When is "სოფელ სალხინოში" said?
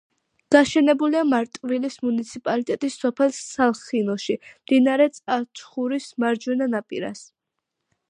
3.03-4.39